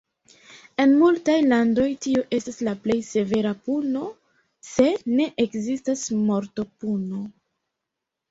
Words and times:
En 0.83 0.93
multaj 1.01 1.33
landoj 1.47 1.83
tio 2.05 2.21
estas 2.37 2.55
la 2.67 2.71
plej 2.85 2.95
severa 3.09 3.51
puno, 3.67 4.01
se 4.69 4.87
ne 5.19 5.27
ekzistas 5.45 6.09
mortopuno. 6.31 7.21